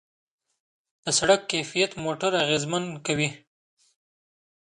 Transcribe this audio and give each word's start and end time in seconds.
د 1.03 1.05
سړک 1.19 1.41
کیفیت 1.51 1.91
موټر 2.03 2.31
اغېزمن 2.43 2.83
کوي. 3.05 3.29